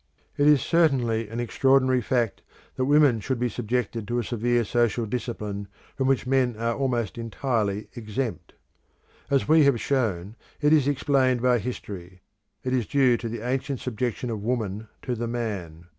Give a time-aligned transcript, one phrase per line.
[0.35, 2.41] It is certainly an extraordinary fact
[2.75, 7.19] that women should be subjected to a severe social discipline, from which men are almost
[7.19, 8.53] entirely exempt.
[9.29, 12.21] As we have shown, it is explained by history;
[12.63, 15.85] it is due to the ancient subjection of woman to the man.